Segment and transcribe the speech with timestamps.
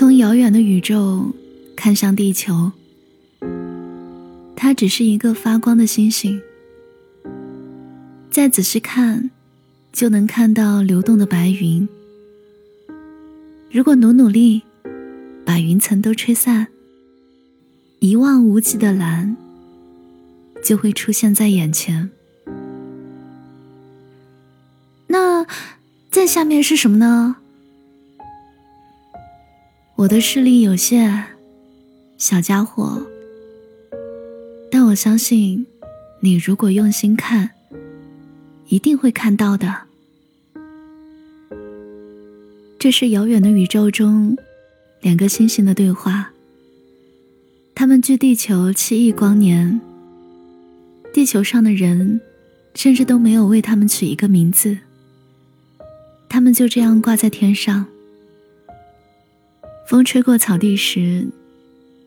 [0.00, 1.30] 从遥远的宇宙
[1.76, 2.72] 看向地球，
[4.56, 6.40] 它只是一个发光的星星。
[8.30, 9.30] 再仔细看，
[9.92, 11.86] 就能看到流动的白云。
[13.70, 14.62] 如果努努力，
[15.44, 16.68] 把云层都吹散，
[17.98, 19.36] 一望无际的蓝
[20.64, 22.10] 就会出现在眼前。
[25.08, 25.46] 那
[26.10, 27.36] 在下面是什么呢？
[30.00, 31.24] 我的视力有限，
[32.16, 33.06] 小家伙。
[34.70, 35.66] 但我相信，
[36.20, 37.50] 你如果用心看，
[38.68, 39.82] 一定会看到的。
[42.78, 44.38] 这是遥远的宇宙中
[45.02, 46.32] 两个星星的对话。
[47.74, 49.82] 他们距地球七亿光年，
[51.12, 52.22] 地球上的人
[52.74, 54.78] 甚至都没有为他们取一个名字。
[56.26, 57.84] 他们就这样挂在天上。
[59.90, 61.26] 风吹过草地时，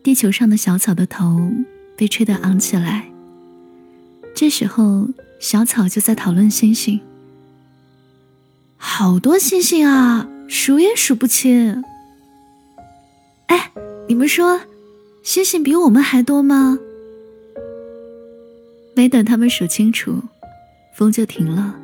[0.02, 1.52] 地球上的小草的头
[1.98, 3.12] 被吹得昂起来。
[4.34, 6.98] 这时候，小草就在讨论星星。
[8.78, 11.84] 好多星星啊，数也数不清。
[13.48, 13.70] 哎，
[14.08, 14.62] 你们说，
[15.22, 16.78] 星星比我们还多吗？
[18.96, 20.22] 没等他们数清楚，
[20.96, 21.76] 风就停了。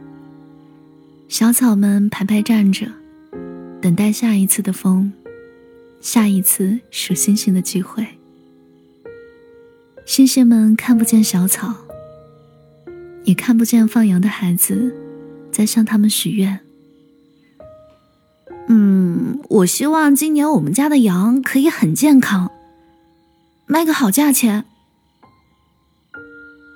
[1.29, 2.87] 小草们排排站着，
[3.83, 5.13] 等待下一次的风。
[6.01, 8.07] 下一次数星星的聚会，
[10.07, 11.75] 星星们看不见小草，
[13.25, 14.97] 也看不见放羊的孩子
[15.53, 16.61] 在向他们许愿。
[18.69, 22.51] 嗯，我希望今年我们家的羊可以很健康，
[23.67, 24.65] 卖个好价钱。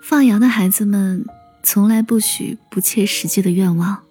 [0.02, 1.24] 放羊的孩子们
[1.62, 4.02] 从来不许不切实际的愿望，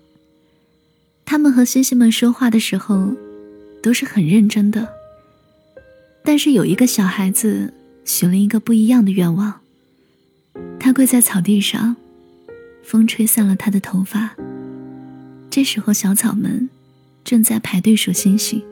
[1.24, 3.14] 他们和星星们说话的时候
[3.84, 5.03] 都是很认真的。
[6.24, 7.74] 但是有一个小孩子
[8.06, 9.60] 许了一个不一样的愿望。
[10.80, 11.96] 他跪在草地上，
[12.84, 14.36] 风吹散了他的头发。
[15.50, 16.70] 这时候，小草们
[17.24, 18.64] 正在排队数星星。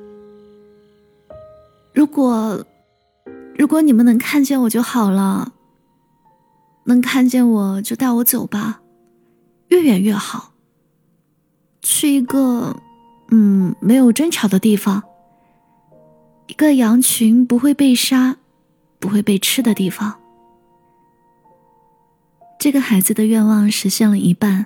[1.93, 2.65] 如果，
[3.57, 5.53] 如果你们能看见我就好了。
[6.85, 8.81] 能看见我就带我走吧，
[9.67, 10.53] 越远越好。
[11.83, 12.75] 去一个，
[13.29, 15.03] 嗯，没有争吵的地方。
[16.51, 18.35] 一个羊群不会被杀、
[18.99, 20.19] 不会被吃的地方。
[22.59, 24.65] 这个孩子的愿望实现了一半，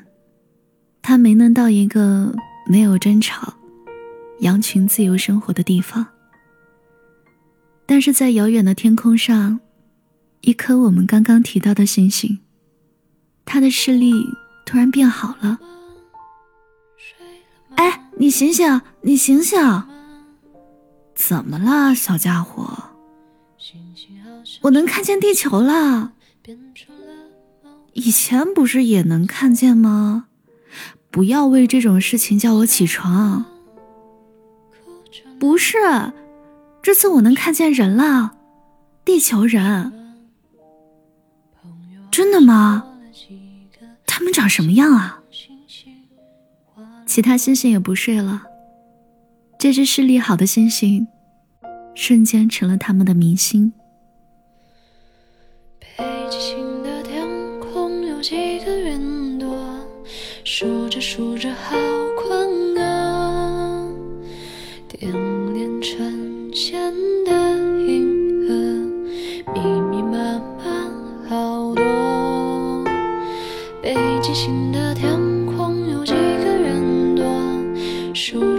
[1.04, 2.36] 他没能到一个
[2.66, 3.54] 没有争吵、
[4.40, 6.08] 羊群自由生活的地方。
[7.86, 9.60] 但是在遥远的天空上，
[10.42, 12.40] 一颗我们刚刚提到的星星，
[13.46, 14.12] 他的视力
[14.66, 15.60] 突然变好了。
[17.76, 19.60] 哎，你醒醒，你醒醒！
[21.16, 22.92] 怎么了，小家伙？
[24.62, 26.12] 我能看见地球了。
[27.94, 30.28] 以前不是也能看见吗？
[31.10, 33.46] 不要为这种事情叫我起床。
[35.40, 35.78] 不是，
[36.82, 38.36] 这次我能看见人了，
[39.06, 39.94] 地球人。
[42.12, 42.86] 真的吗？
[44.06, 45.22] 他们长什么样啊？
[47.06, 48.44] 其他星星也不睡了。
[49.66, 51.08] 这只视力好的星星，
[51.96, 53.74] 瞬间成了他们的明星。
[55.80, 57.28] 北极星的天
[57.60, 59.58] 空有几个云朵，
[60.44, 61.76] 数着数着好
[62.16, 63.90] 困啊。
[64.88, 65.12] 点
[65.56, 66.94] 点成线
[67.26, 67.32] 的
[67.88, 68.54] 银河，
[69.52, 72.84] 密密麻麻好多。
[73.82, 77.26] 北极星的天空有几个云朵，
[78.14, 78.55] 数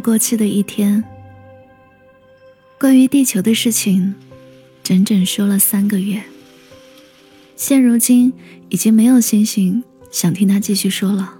[0.00, 1.04] 过去的一天。
[2.78, 4.14] 关于地球的事情，
[4.82, 6.22] 整整说了三个月。
[7.56, 8.32] 现如今，
[8.70, 11.34] 已经没有星星想听他继续说了。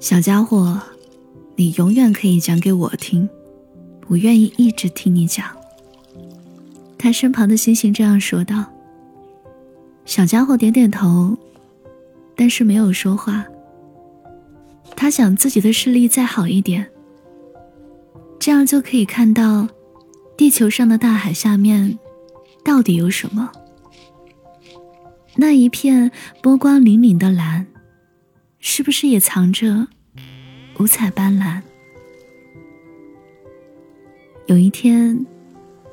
[0.00, 0.80] 小家伙，
[1.54, 3.28] 你永远可以讲给我听，
[4.08, 5.46] 我愿意一直听你讲。
[6.98, 8.64] 他身旁的星星这样说道。
[10.04, 11.38] 小家伙点点头，
[12.34, 13.46] 但是没有说话。
[14.96, 16.90] 他想自己的视力再好一点，
[18.38, 19.68] 这样就可以看到
[20.36, 21.98] 地球上的大海下面
[22.64, 23.50] 到底有什么。
[25.36, 26.10] 那一片
[26.42, 27.66] 波光粼粼的蓝，
[28.60, 29.88] 是不是也藏着
[30.78, 31.60] 五彩斑斓？
[34.46, 35.26] 有一天，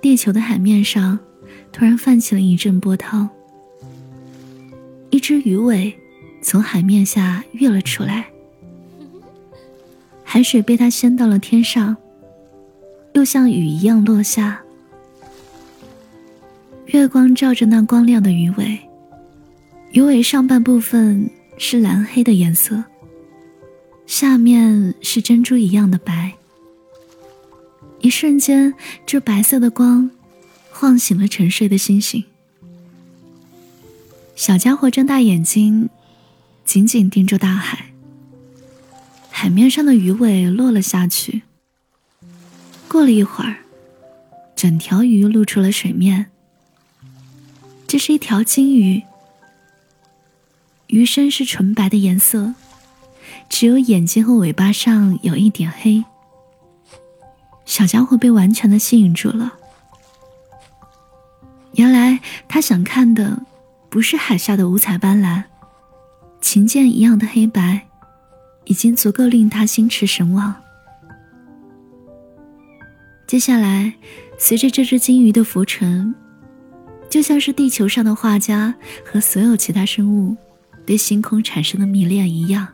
[0.01, 1.17] 地球的海面上
[1.71, 3.27] 突然泛起了一阵波涛，
[5.09, 5.97] 一只鱼尾
[6.41, 8.30] 从海面下跃了出来，
[10.33, 11.97] 海水被它掀到了天上，
[13.15, 14.61] 又像雨一样落下。
[16.85, 18.79] 月光照着那光亮的鱼尾，
[19.91, 22.81] 鱼尾上半部分是蓝黑的颜色，
[24.07, 26.31] 下面是珍珠一样的白。
[27.99, 28.73] 一瞬间，
[29.05, 30.09] 这白色的光
[30.69, 32.23] 晃醒了沉睡的星星。
[34.37, 35.89] 小家伙睁大眼睛，
[36.63, 37.90] 紧紧盯着大海。
[39.41, 41.41] 海面上的鱼尾落了下去。
[42.87, 43.55] 过了一会儿，
[44.55, 46.27] 整条鱼露出了水面。
[47.87, 49.01] 这是一条金鱼，
[50.85, 52.53] 鱼身是纯白的颜色，
[53.49, 56.05] 只有眼睛和尾巴上有一点黑。
[57.65, 59.53] 小家伙被完全的吸引住了。
[61.73, 63.41] 原来他想看的
[63.89, 65.45] 不是海下的五彩斑斓，
[66.39, 67.87] 琴键一样的黑白，
[68.65, 70.55] 已经足够令他心驰神往。
[73.27, 73.93] 接下来，
[74.37, 76.13] 随着这只金鱼的浮沉。
[77.09, 78.73] 就像是地球上的画家
[79.03, 80.37] 和所有其他生物
[80.85, 82.65] 对星空产生的迷恋一样，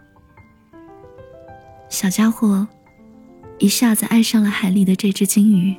[1.89, 2.68] 小家伙
[3.57, 5.75] 一下子爱上了海里的这只金鱼。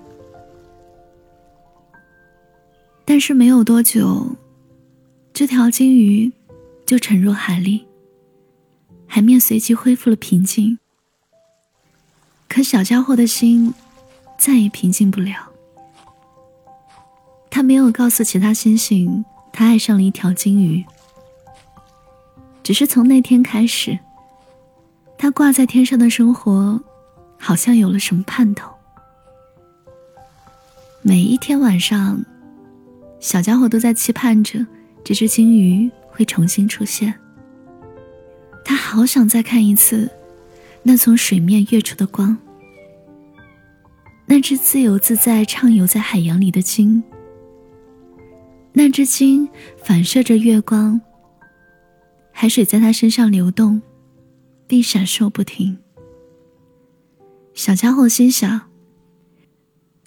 [3.05, 4.37] 但是没有多久，
[5.33, 6.33] 这条金鱼
[6.85, 7.87] 就沉入海里，
[9.09, 10.79] 海面随即恢复了平静。
[12.47, 13.75] 可小家伙的心
[14.39, 15.49] 再也平静不了。
[17.51, 20.85] 他没有告诉其他星星，他爱上了一条金鱼。
[22.63, 23.99] 只是从那天开始，
[25.17, 26.81] 他挂在天上的生活，
[27.39, 28.71] 好像有了什么盼头。
[31.01, 32.23] 每一天晚上，
[33.19, 34.65] 小家伙都在期盼着
[35.03, 37.19] 这只金鱼会重新出现。
[38.69, 40.11] 他好想再看一次
[40.83, 42.37] 那从水面跃出的光，
[44.27, 47.03] 那只自由自在畅游在海洋里的鲸。
[48.75, 49.49] 那只鲸
[49.83, 51.01] 反射着月光，
[52.31, 53.81] 海水在它身上流动，
[54.67, 55.79] 并闪烁不停。
[57.55, 58.69] 小家伙心想：“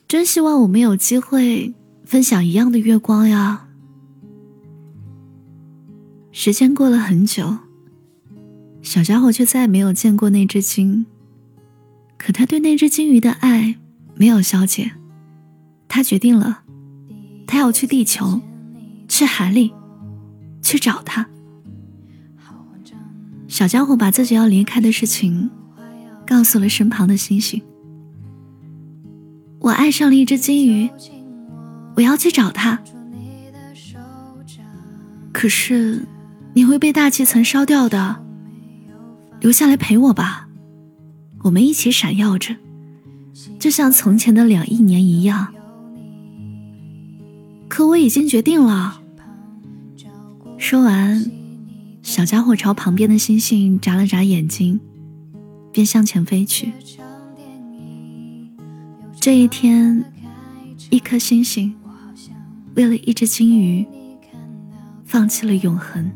[0.07, 1.73] 真希望我们有机会
[2.05, 3.69] 分享一样的月光呀！”
[6.31, 7.57] 时间过了很久，
[8.81, 11.05] 小家伙却再也没有见过那只鲸。
[12.17, 13.77] 可他对那只鲸鱼的爱
[14.15, 14.91] 没有消减，
[15.87, 16.63] 他决定了，
[17.47, 18.41] 他要去地球。
[19.07, 19.73] 去海里，
[20.61, 21.27] 去找他。
[23.49, 25.51] 小家伙把自己要离开的事情
[26.25, 27.61] 告诉了身旁的星星。
[29.59, 30.89] 我爱上了一只金鱼，
[31.97, 32.81] 我要去找它。
[35.33, 36.05] 可是
[36.53, 38.23] 你会被大气层烧掉的，
[39.41, 40.47] 留下来陪我吧，
[41.41, 42.55] 我们一起闪耀着，
[43.59, 45.51] 就像从前的两亿年一样。
[47.67, 49.01] 可我已经决定了。
[50.59, 51.25] 说完，
[52.03, 54.79] 小家伙朝旁边的星星眨了眨眼睛，
[55.71, 56.71] 便向前飞去。
[59.19, 60.05] 这一天，
[60.91, 61.73] 一颗星星
[62.75, 63.87] 为了一只金鱼，
[65.03, 66.11] 放弃了永恒。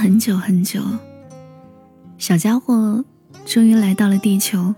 [0.00, 0.80] 很久很久，
[2.18, 3.04] 小家伙
[3.44, 4.72] 终于来到了地球。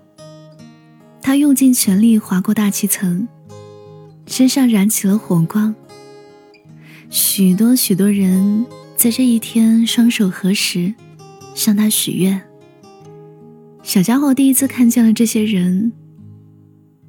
[1.21, 3.29] 他用尽全力划过大气层，
[4.25, 5.75] 身上燃起了火光。
[7.11, 8.65] 许多许多人
[8.97, 10.95] 在这一天双手合十，
[11.55, 12.41] 向他许愿。
[13.83, 15.93] 小家伙第一次看见了这些人，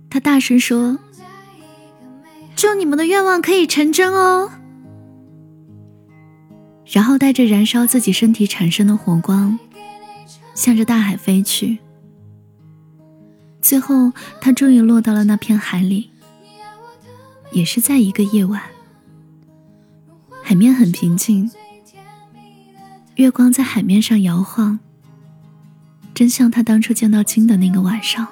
[0.10, 1.00] 他大声说
[2.58, 4.51] ：“祝你们的愿望可以成真哦！”
[6.85, 9.57] 然后带着燃烧自己身体产生的火光，
[10.55, 11.79] 向着大海飞去。
[13.61, 16.09] 最后，他终于落到了那片海里。
[17.51, 18.61] 也是在一个夜晚，
[20.41, 21.51] 海面很平静，
[23.15, 24.79] 月光在海面上摇晃，
[26.13, 28.25] 真像他当初见到鲸的那个晚上。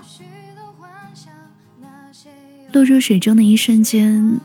[2.71, 4.39] 落入水中的一瞬间，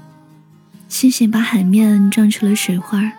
[0.88, 3.12] 星星把海面撞出了水花，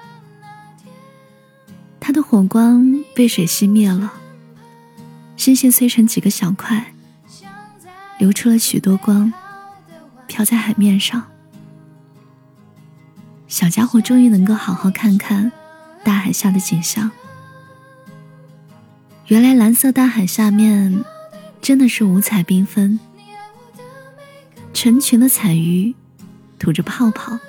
[2.07, 4.13] 它的火光被水熄灭了，
[5.35, 6.93] 星星碎成几个小块，
[8.19, 9.33] 流出了许多光，
[10.27, 11.23] 飘在海面上。
[13.47, 15.51] 小家伙终于能够好好看看
[16.03, 17.09] 大海下的景象。
[19.25, 21.03] 原来蓝色大海下面
[21.59, 22.99] 真的是五彩缤纷。
[24.75, 25.95] 成群的彩鱼
[26.59, 27.39] 吐着泡泡，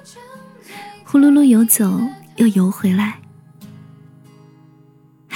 [1.04, 2.00] 呼噜噜游走
[2.36, 3.18] 又游回来。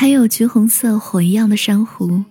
[0.00, 2.24] 还有橘红色火一样的珊瑚，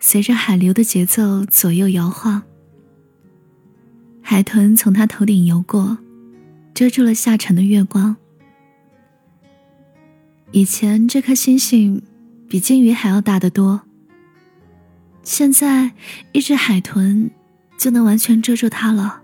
[0.00, 2.42] 随着海流的节奏左右摇晃。
[4.22, 5.98] 海豚从他头顶游过，
[6.72, 8.16] 遮住了下沉的月光。
[10.50, 12.00] 以前这颗星星
[12.48, 13.82] 比鲸鱼还要大得多，
[15.22, 15.92] 现在
[16.32, 17.30] 一只海豚。
[17.76, 19.20] 就能完全遮住它了。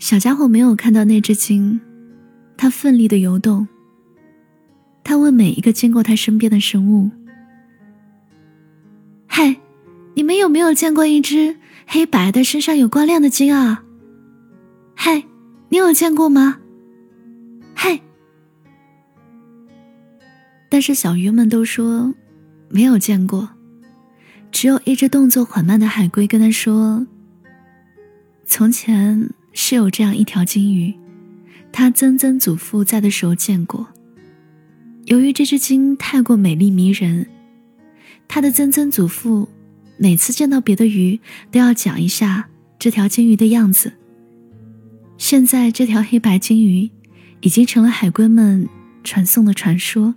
[0.00, 1.80] 小家伙没有看到那只鲸，
[2.56, 3.68] 它奋力的游动。
[5.08, 7.08] 他问每一个经过他身边的生物
[9.28, 9.54] ：“嗨，
[10.14, 13.84] 你们有没有见过一只黑白的、身上有光亮的鲸啊？
[14.96, 15.22] 嗨，
[15.68, 16.58] 你有见过吗？
[17.72, 18.00] 嗨。”
[20.68, 22.12] 但是小鱼们都说
[22.68, 23.48] 没有见过。
[24.50, 27.06] 只有一只动作缓慢的海龟跟他说
[28.44, 30.92] ：“从前是有这样一条金鱼，
[31.70, 33.86] 他曾曾祖父在的时候见过。
[35.06, 37.28] 由于这只鲸太过美丽迷人，
[38.26, 39.48] 他的曾曾祖父
[39.98, 41.20] 每次见到别的鱼
[41.52, 43.92] 都要讲一下这条鲸鱼的样子。
[45.16, 46.90] 现在这条黑白鲸鱼
[47.40, 48.68] 已经成了海龟们
[49.04, 50.16] 传颂的传说，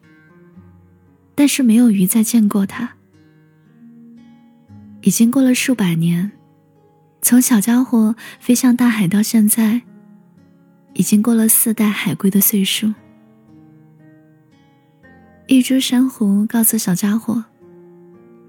[1.36, 2.93] 但是没有鱼再见过它。”
[5.03, 6.31] 已经过了数百年，
[7.22, 9.84] 从小家伙飞向大海到现在，
[10.96, 12.91] 已经过了四代海龟的岁数。
[15.50, 17.44] 一株珊瑚告诉小家伙，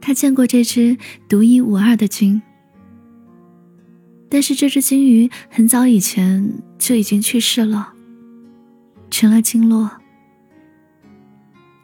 [0.02, 0.98] 他见过这只
[1.30, 2.42] 独一无二的鲸，
[4.28, 7.94] 但是这只鲸鱼很早以前就已经去世了，
[9.10, 9.90] 成了鲸落。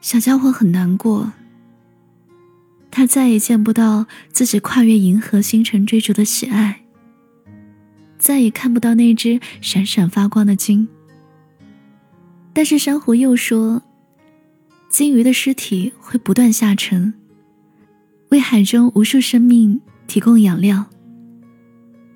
[0.03, 1.33] 小家伙很难过。
[2.91, 6.83] 他再也见不到自己跨越银河星辰追逐的喜爱，
[8.19, 10.87] 再也看不到那只闪闪发光的鲸。
[12.53, 13.83] 但是珊瑚又说，
[14.97, 17.13] 鲸鱼的尸体会不断下沉，
[18.31, 20.87] 为海中无数生命提供养料。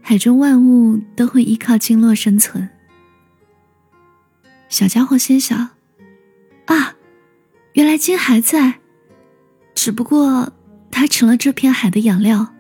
[0.01, 2.67] 海中万物都会依靠鲸落生存。
[4.71, 5.59] 小家伙心想：
[6.65, 6.97] 啊，
[7.75, 8.81] 原来鲸还在，
[9.75, 10.51] 只不过……
[10.91, 12.55] 它成了这片海的养料，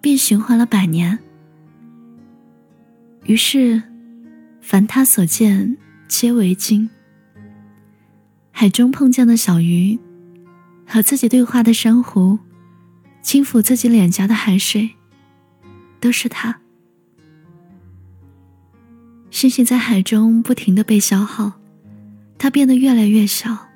[0.00, 1.18] 并循环了百年。
[3.24, 3.82] 于是，
[4.62, 5.76] 凡他所见，
[6.08, 6.88] 皆为鲸。
[8.60, 9.96] 海中碰见的小鱼，
[10.84, 12.40] 和自己对话的珊瑚，
[13.22, 14.96] 轻抚自己脸颊的海水，
[16.00, 16.58] 都是他。
[19.30, 21.52] 星星在海中不停的被消耗，
[22.36, 23.68] 它变得越来越小，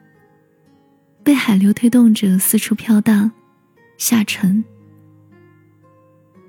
[1.23, 3.31] 被海流推动着四处飘荡。
[3.99, 4.65] 下沉，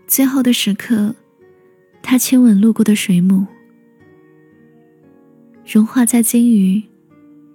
[0.07, 1.13] 最后的时刻，
[2.01, 3.45] 他亲吻路过的水母，
[5.71, 6.81] 融化在鲸鱼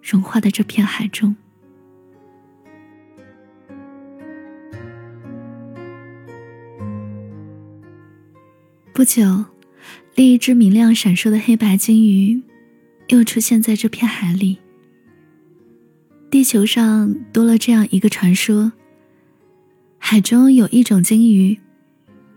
[0.02, 1.34] 融化的这片海中。
[8.92, 9.44] 不久，
[10.16, 12.42] 另一只明亮闪烁的黑白鲸鱼
[13.08, 14.58] 又出现在这片海里。
[16.30, 18.72] 地球上多了这样一个传说。
[19.98, 21.58] 海中有一种鲸鱼，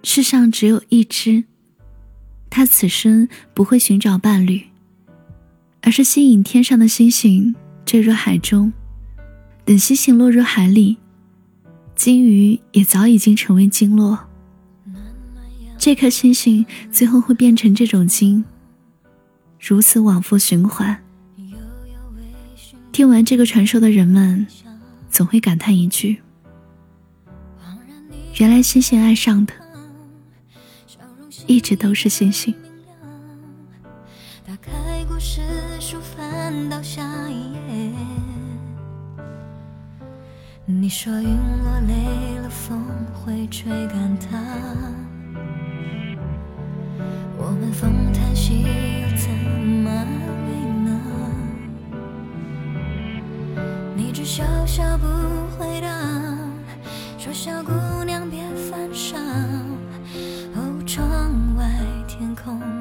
[0.03, 1.43] 世上只有一只。
[2.49, 4.61] 它此生不会寻找伴侣，
[5.81, 8.71] 而是吸引天上的星星坠入海中。
[9.63, 10.97] 等星星落入海里，
[11.95, 14.27] 鲸鱼也早已经成为鲸落。
[15.77, 18.43] 这颗星星最后会变成这种鲸，
[19.59, 21.03] 如此往复循环。
[22.91, 24.45] 听完这个传说的人们，
[25.09, 26.21] 总会感叹一句。
[28.37, 29.53] 原来星星爱上的，
[31.47, 32.53] 一直都是星星。
[36.69, 37.93] 到下一页。
[40.65, 41.23] 你说云
[41.63, 42.81] 落泪了，风
[43.13, 44.39] 会吹干它。
[47.37, 50.07] 我们风叹息，又怎么安
[50.47, 50.49] 慰
[50.85, 50.89] 呢？
[53.95, 55.05] 你只笑笑不
[55.57, 55.87] 回答，
[57.17, 57.71] 说小姑
[58.05, 59.17] 娘别犯傻。
[60.55, 61.65] 哦，窗外
[62.07, 62.80] 天空。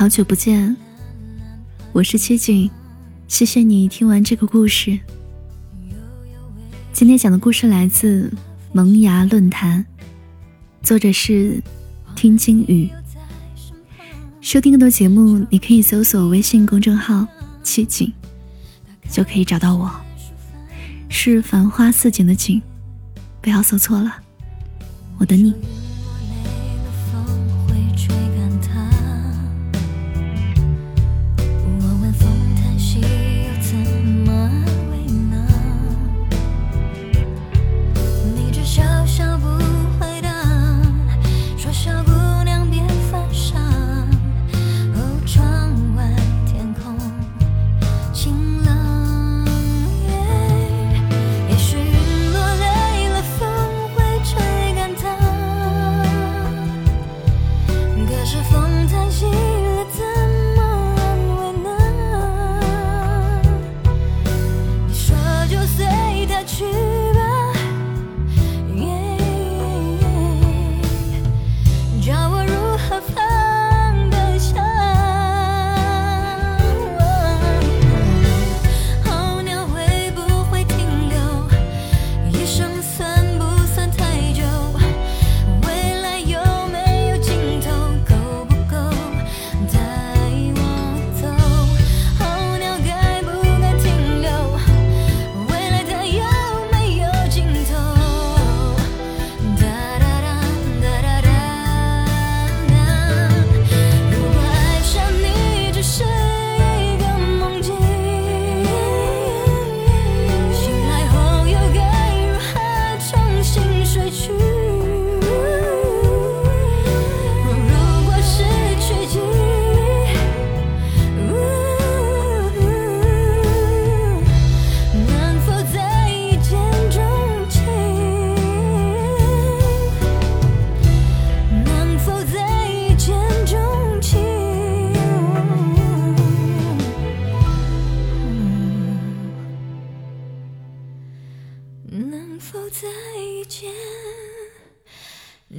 [0.00, 0.74] 好久不见。
[1.92, 2.70] 我是七景
[3.28, 4.98] 谢谢你听完这个故事。
[6.90, 8.32] 今天讲的故事来自
[8.72, 9.84] 萌芽论坛
[10.82, 11.62] 作者是
[12.16, 12.88] 听鲸鱼
[14.40, 17.26] 收听更多节目你可以搜索微信公众号
[17.62, 18.10] 七景
[19.10, 19.90] 就可以找到我。
[21.10, 22.62] 是繁花似锦的景
[23.42, 24.16] 不要搜错了
[25.18, 25.54] 我等你。
[66.60, 66.89] 去。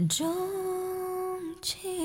[0.07, 0.25] 钟
[1.61, 2.00] 情